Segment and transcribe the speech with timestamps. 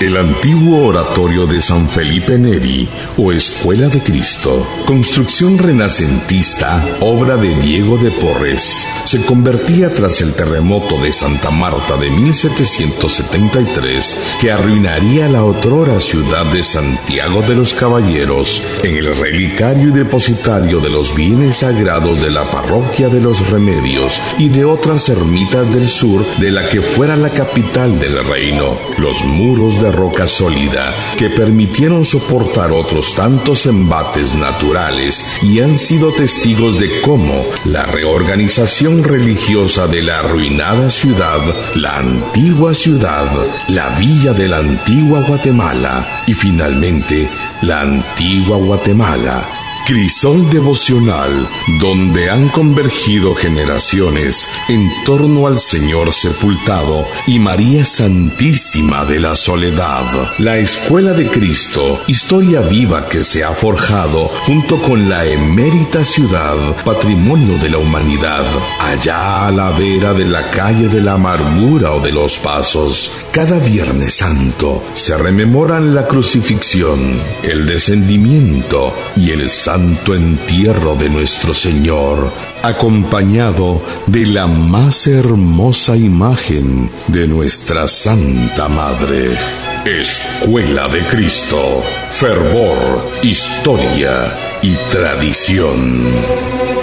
[0.00, 7.56] El antiguo oratorio de San Felipe Neri o Escuela de Cristo, construcción renacentista, obra de
[7.56, 15.28] Diego de Porres, se convertía tras el terremoto de Santa Marta de 1773 que arruinaría
[15.28, 21.12] la otrora ciudad de Santiago de los Caballeros en el relicario y depositario de los
[21.16, 26.52] bienes sagrados de la parroquia de los Remedios y de otras ermitas del sur de
[26.52, 28.78] la que fuera la capital del reino.
[28.98, 36.12] Los muros de roca sólida que permitieron soportar otros tantos embates naturales y han sido
[36.12, 41.40] testigos de cómo la reorganización religiosa de la arruinada ciudad,
[41.74, 43.26] la antigua ciudad,
[43.68, 47.28] la villa de la antigua Guatemala y finalmente
[47.62, 49.57] la antigua Guatemala
[49.88, 51.48] Crisol devocional
[51.80, 60.04] donde han convergido generaciones en torno al Señor sepultado y María Santísima de la Soledad.
[60.40, 66.76] La Escuela de Cristo, historia viva que se ha forjado junto con la emérita ciudad,
[66.84, 68.44] patrimonio de la humanidad,
[68.80, 73.10] allá a la vera de la calle de la amargura o de los pasos.
[73.32, 76.98] Cada Viernes Santo se rememoran la crucifixión,
[77.42, 86.90] el descendimiento y el santo entierro de nuestro Señor, acompañado de la más hermosa imagen
[87.06, 89.36] de nuestra Santa Madre.
[89.84, 96.77] Escuela de Cristo, fervor, historia y tradición.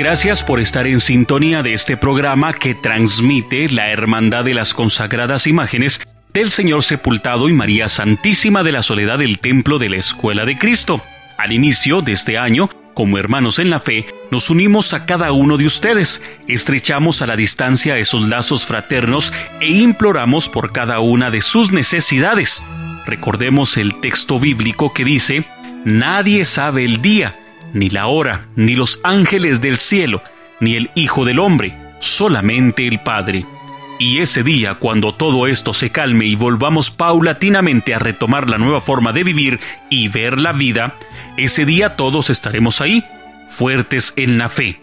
[0.00, 5.46] Gracias por estar en sintonía de este programa que transmite la Hermandad de las Consagradas
[5.46, 6.00] Imágenes
[6.32, 10.56] del Señor Sepultado y María Santísima de la Soledad del Templo de la Escuela de
[10.56, 11.02] Cristo.
[11.36, 15.58] Al inicio de este año, como hermanos en la fe, nos unimos a cada uno
[15.58, 21.42] de ustedes, estrechamos a la distancia esos lazos fraternos e imploramos por cada una de
[21.42, 22.62] sus necesidades.
[23.04, 25.44] Recordemos el texto bíblico que dice,
[25.84, 27.34] Nadie sabe el día
[27.72, 30.22] ni la hora, ni los ángeles del cielo,
[30.60, 33.44] ni el Hijo del Hombre, solamente el Padre.
[33.98, 38.80] Y ese día, cuando todo esto se calme y volvamos paulatinamente a retomar la nueva
[38.80, 39.60] forma de vivir
[39.90, 40.94] y ver la vida,
[41.36, 43.04] ese día todos estaremos ahí,
[43.48, 44.80] fuertes en la fe.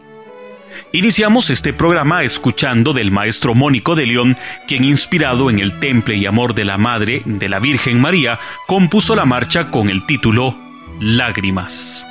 [0.91, 4.37] Iniciamos este programa escuchando del maestro Mónico de León,
[4.67, 9.15] quien inspirado en el temple y amor de la Madre de la Virgen María, compuso
[9.15, 10.55] la marcha con el título
[10.99, 12.06] Lágrimas.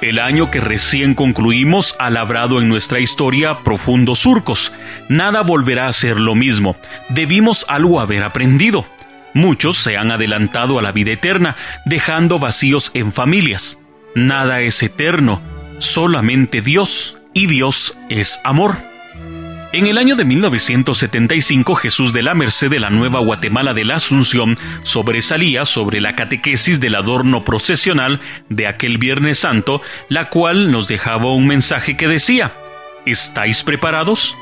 [0.00, 4.72] El año que recién concluimos ha labrado en nuestra historia profundos surcos.
[5.08, 6.76] Nada volverá a ser lo mismo.
[7.10, 8.86] Debimos algo haber aprendido.
[9.34, 11.54] Muchos se han adelantado a la vida eterna,
[11.84, 13.78] dejando vacíos en familias.
[14.14, 15.40] Nada es eterno,
[15.78, 18.89] solamente Dios, y Dios es amor.
[19.72, 23.96] En el año de 1975, Jesús de la Merced de la Nueva Guatemala de la
[23.96, 28.18] Asunción sobresalía sobre la catequesis del adorno procesional
[28.48, 32.52] de aquel Viernes Santo, la cual nos dejaba un mensaje que decía,
[33.06, 34.36] ¿estáis preparados?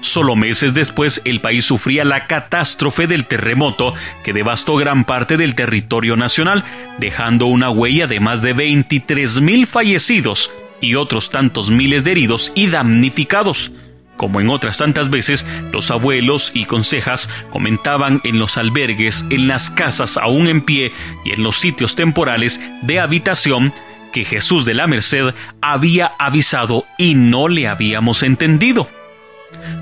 [0.00, 3.94] Solo meses después el país sufría la catástrofe del terremoto
[4.24, 6.64] que devastó gran parte del territorio nacional,
[6.98, 10.50] dejando una huella de más de 23 mil fallecidos
[10.82, 13.72] y otros tantos miles de heridos y damnificados.
[14.16, 19.70] Como en otras tantas veces, los abuelos y consejas comentaban en los albergues, en las
[19.70, 20.92] casas aún en pie
[21.24, 23.72] y en los sitios temporales de habitación
[24.12, 28.88] que Jesús de la Merced había avisado y no le habíamos entendido.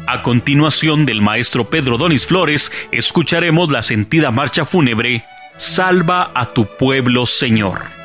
[0.07, 5.25] A continuación del maestro Pedro Donis Flores, escucharemos la sentida marcha fúnebre
[5.57, 8.04] Salva a tu pueblo, Señor.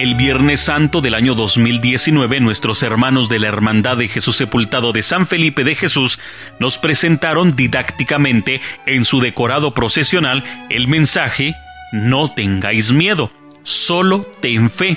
[0.00, 5.02] El Viernes Santo del año 2019, nuestros hermanos de la Hermandad de Jesús Sepultado de
[5.02, 6.18] San Felipe de Jesús
[6.58, 11.54] nos presentaron didácticamente en su decorado procesional el mensaje
[11.92, 13.30] No tengáis miedo,
[13.62, 14.96] solo ten fe.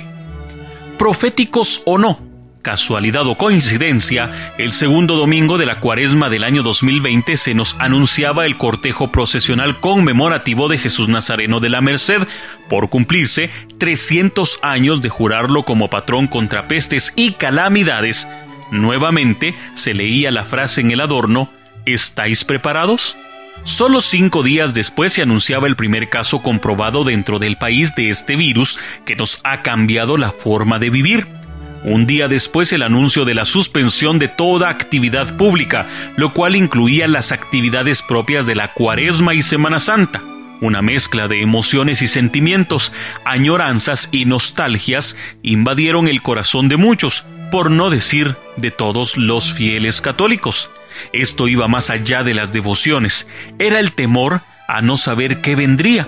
[0.98, 2.22] Proféticos o no,
[2.64, 8.48] casualidad o coincidencia, el segundo domingo de la cuaresma del año 2020 se nos anunciaba
[8.48, 12.24] el cortejo procesional conmemorativo de Jesús Nazareno de la Merced,
[12.70, 18.28] por cumplirse 300 años de jurarlo como patrón contra pestes y calamidades.
[18.72, 21.52] Nuevamente se leía la frase en el adorno,
[21.86, 23.16] ¿estáis preparados?
[23.64, 28.36] Solo cinco días después se anunciaba el primer caso comprobado dentro del país de este
[28.36, 31.43] virus que nos ha cambiado la forma de vivir.
[31.84, 37.10] Un día después el anuncio de la suspensión de toda actividad pública, lo cual incluía
[37.10, 40.22] las actividades propias de la Cuaresma y Semana Santa.
[40.62, 42.94] Una mezcla de emociones y sentimientos,
[43.26, 50.00] añoranzas y nostalgias invadieron el corazón de muchos, por no decir de todos los fieles
[50.00, 50.70] católicos.
[51.12, 53.28] Esto iba más allá de las devociones,
[53.60, 56.08] era el temor a no saber qué vendría.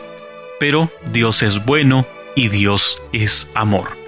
[0.57, 4.04] Pero Dios es bueno y Dios es amor.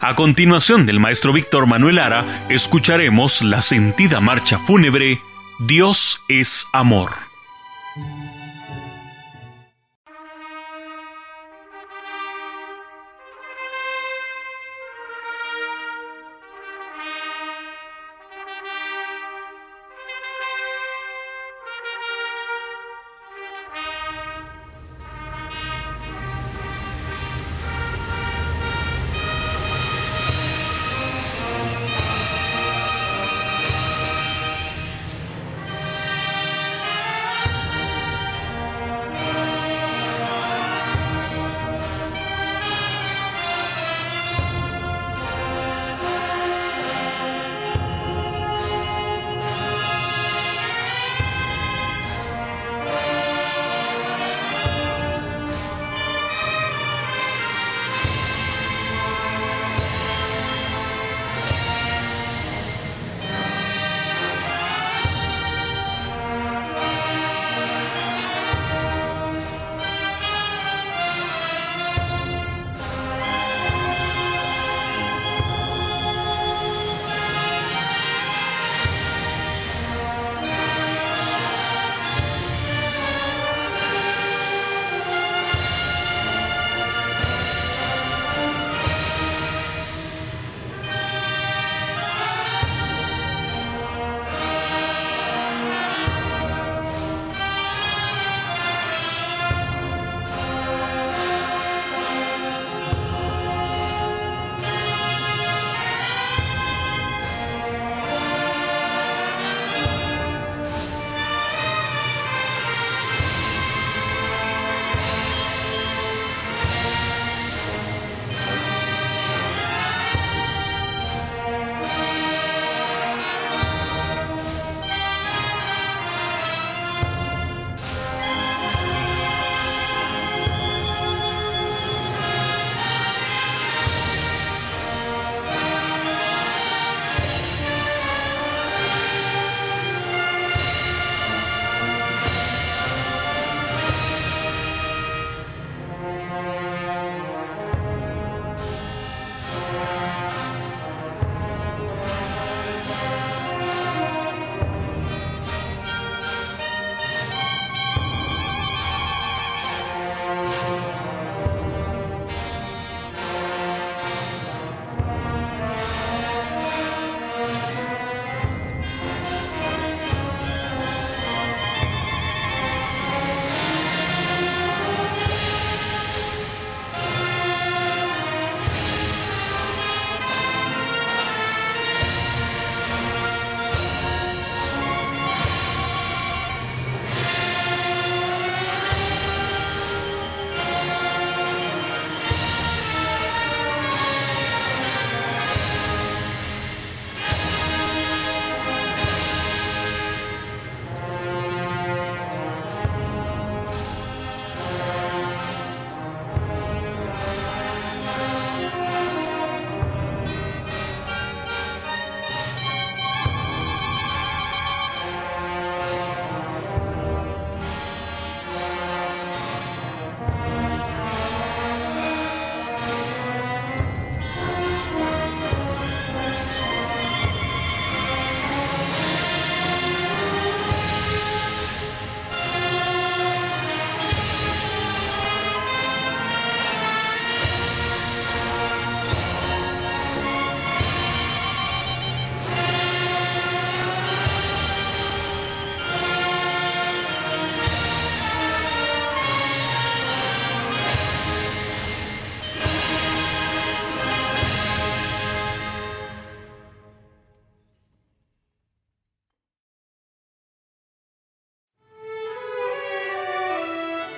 [0.00, 5.20] A continuación del maestro Víctor Manuel Ara, escucharemos la sentida marcha fúnebre
[5.58, 7.12] Dios es amor.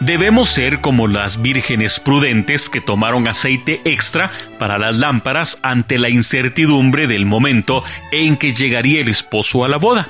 [0.08, 6.08] Debemos ser como las vírgenes prudentes que tomaron aceite extra para las lámparas ante la
[6.08, 10.08] incertidumbre del momento en que llegaría el esposo a la boda.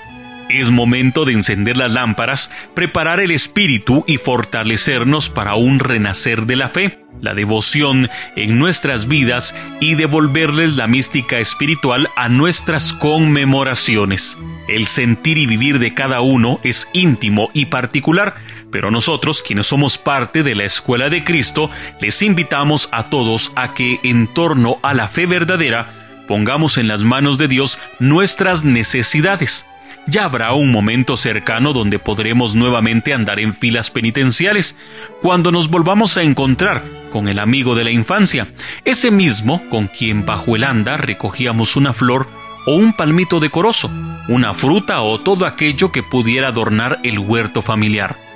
[0.48, 6.54] Es momento de encender las lámparas, preparar el espíritu y fortalecernos para un renacer de
[6.54, 14.38] la fe, la devoción en nuestras vidas y devolverles la mística espiritual a nuestras conmemoraciones.
[14.68, 18.37] El sentir y vivir de cada uno es íntimo y particular,
[18.70, 23.74] pero nosotros, quienes somos parte de la Escuela de Cristo, les invitamos a todos a
[23.74, 29.64] que en torno a la fe verdadera pongamos en las manos de Dios nuestras necesidades
[30.09, 34.76] ya habrá un momento cercano donde podremos nuevamente andar en filas penitenciales,
[35.20, 38.48] cuando nos volvamos a encontrar con el amigo de la infancia,
[38.87, 42.26] ese mismo con quien bajo el anda recogíamos una flor
[42.66, 43.90] o un palmito decoroso,
[44.28, 48.27] una fruta o todo aquello que pudiera adornar el huerto familiar.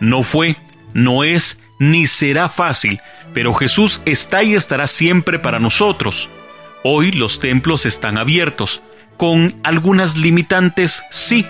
[0.00, 0.56] No fue,
[0.92, 3.00] no es, ni será fácil,
[3.32, 6.30] pero Jesús está y estará siempre para nosotros.
[6.82, 8.82] Hoy los templos están abiertos,
[9.16, 11.46] con algunas limitantes, sí,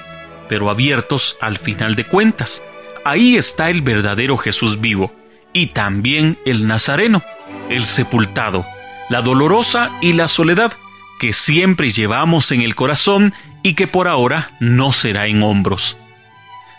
[0.48, 2.62] pero abiertos al final de cuentas.
[3.04, 5.14] Ahí está el verdadero Jesús vivo
[5.52, 7.22] y también el Nazareno,
[7.68, 8.66] el sepultado,
[9.10, 10.72] la dolorosa y la soledad
[11.18, 15.96] que siempre llevamos en el corazón y que por ahora no será en hombros.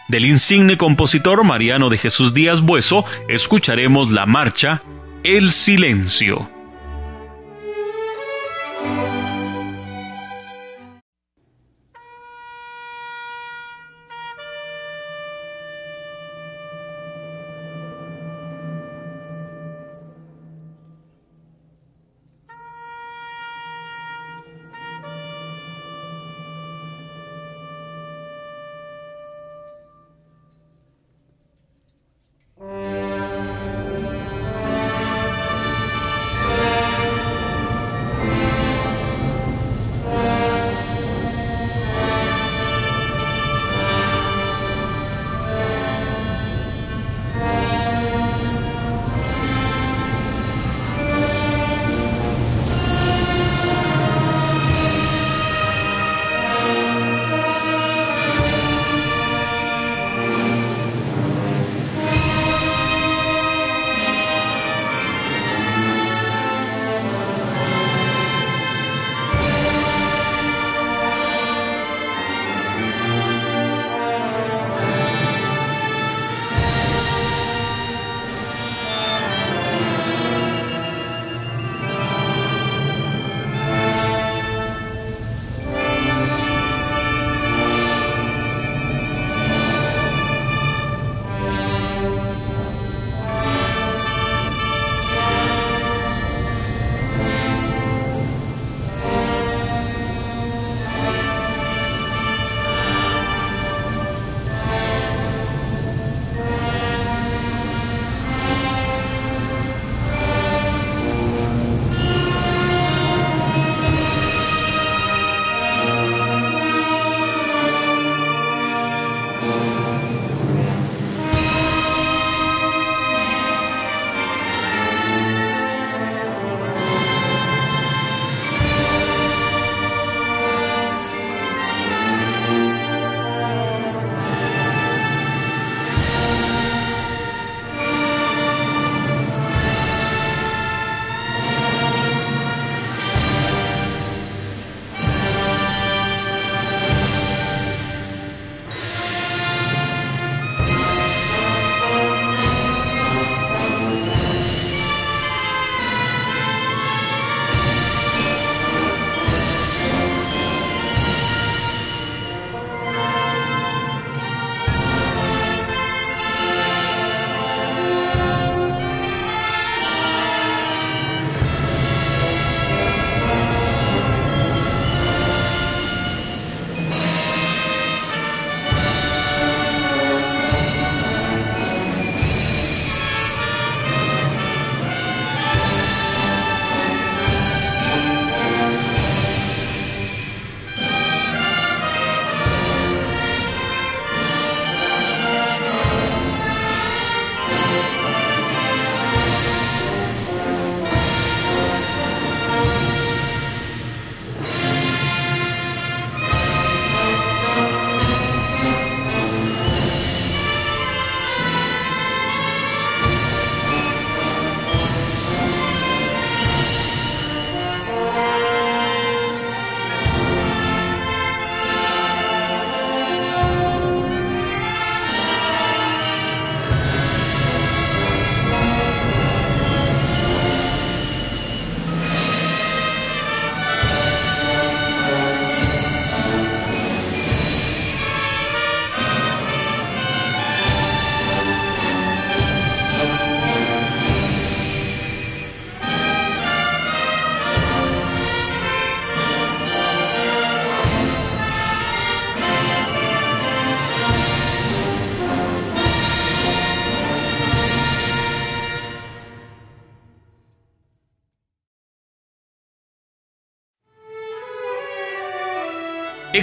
[0.07, 4.83] Del insigne compositor Mariano de Jesús Díaz Bueso escucharemos la marcha
[5.23, 6.54] El Silencio.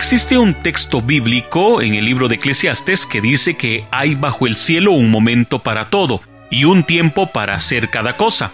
[0.02, 4.56] Existe un texto bíblico en el libro de Eclesiastes que dice que hay bajo el
[4.56, 8.50] cielo un momento para todo y un tiempo para hacer cada cosa,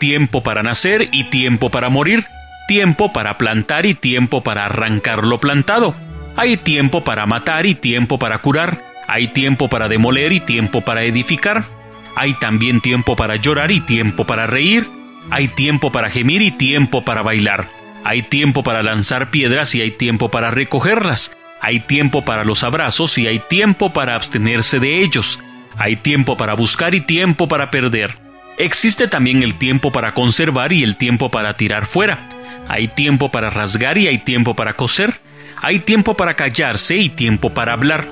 [0.00, 2.24] tiempo para nacer y tiempo para morir,
[2.66, 5.94] tiempo para plantar y tiempo para arrancar lo plantado.
[6.34, 11.04] Hay tiempo para matar y tiempo para curar, hay tiempo para demoler y tiempo para
[11.04, 11.64] edificar.
[12.16, 14.88] Hay también tiempo para llorar y tiempo para reír,
[15.30, 17.77] hay tiempo para gemir y tiempo para bailar.
[18.04, 21.32] Hay tiempo para lanzar piedras y hay tiempo para recogerlas.
[21.60, 25.40] Hay tiempo para los abrazos y hay tiempo para abstenerse de ellos.
[25.76, 28.16] Hay tiempo para buscar y tiempo para perder.
[28.58, 32.18] Existe también el tiempo para conservar y el tiempo para tirar fuera.
[32.68, 35.20] Hay tiempo para rasgar y hay tiempo para coser.
[35.62, 38.08] Hay tiempo para callarse y tiempo para hablar.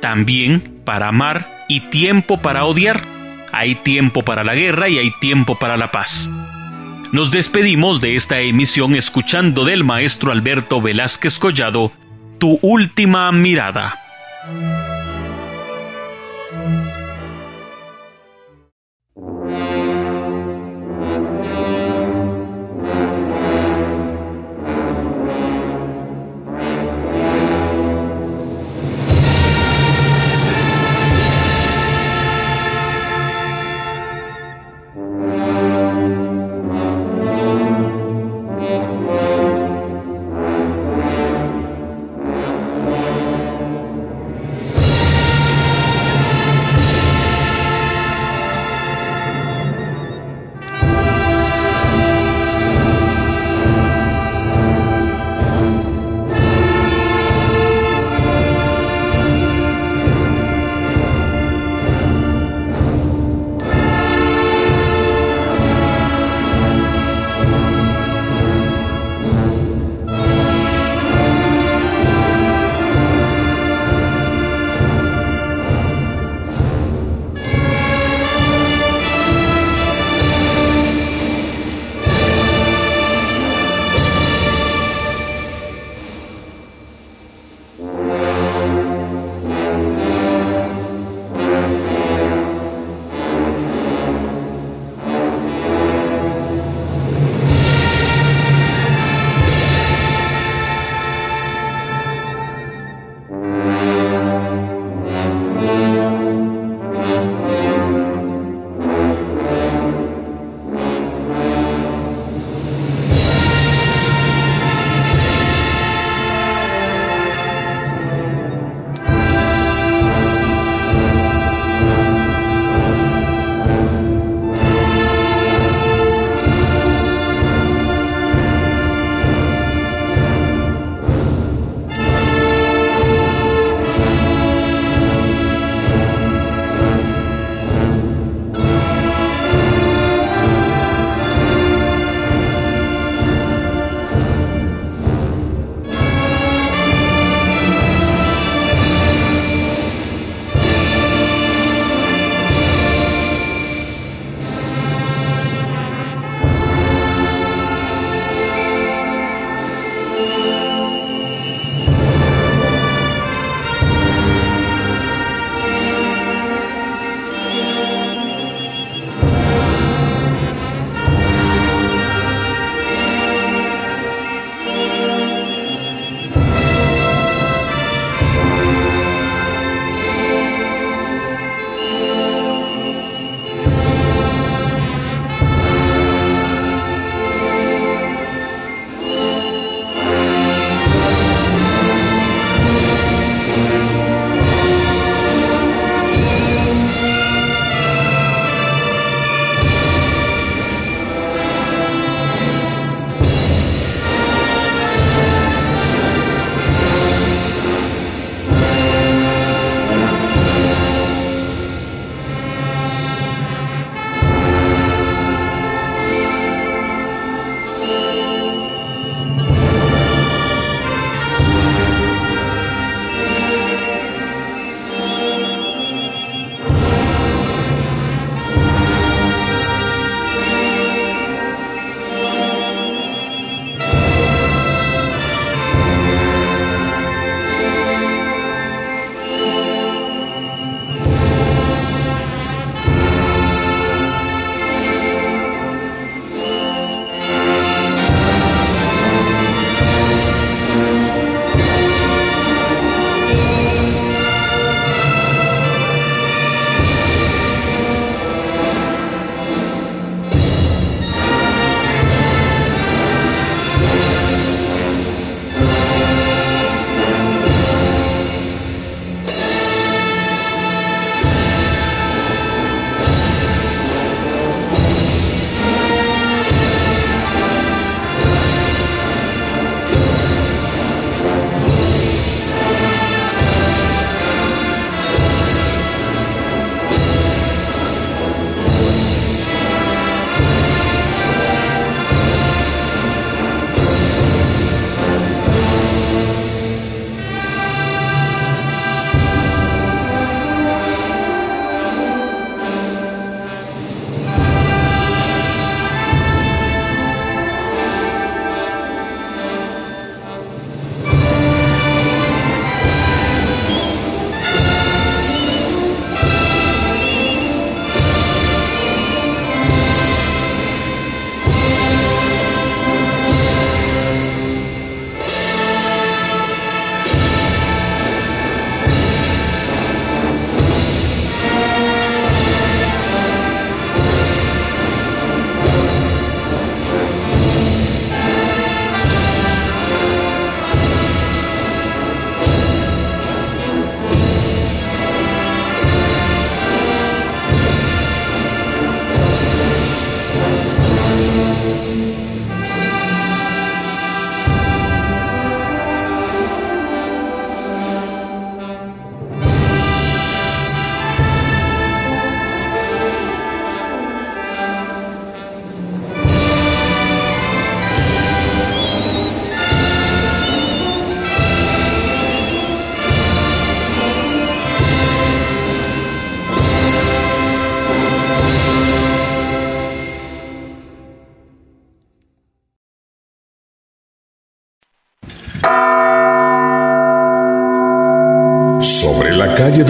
[0.00, 3.02] También para amar y tiempo para odiar.
[3.52, 6.28] Hay tiempo para la guerra y hay tiempo para la paz.
[7.12, 11.90] Nos despedimos de esta emisión escuchando del maestro Alberto Velázquez Collado,
[12.38, 13.98] Tu última mirada.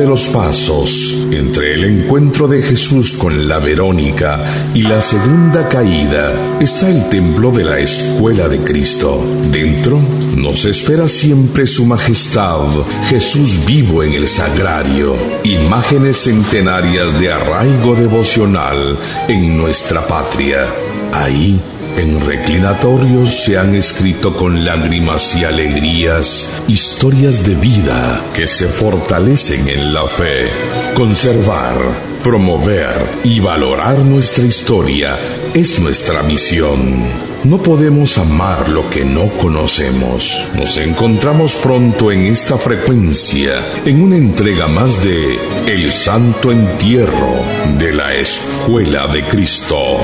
[0.00, 6.32] De los Pasos, entre el encuentro de Jesús con la Verónica y la segunda caída,
[6.58, 9.22] está el templo de la Escuela de Cristo.
[9.52, 10.00] Dentro
[10.36, 12.68] nos espera siempre su majestad,
[13.10, 20.64] Jesús vivo en el sagrario, imágenes centenarias de arraigo devocional en nuestra patria.
[21.12, 21.60] Ahí
[22.00, 29.68] en reclinatorios se han escrito con lágrimas y alegrías historias de vida que se fortalecen
[29.68, 30.48] en la fe.
[30.94, 31.76] Conservar,
[32.22, 35.18] promover y valorar nuestra historia
[35.52, 37.04] es nuestra misión.
[37.44, 40.48] No podemos amar lo que no conocemos.
[40.54, 47.34] Nos encontramos pronto en esta frecuencia, en una entrega más de El Santo Entierro
[47.78, 49.98] de la Escuela de Cristo.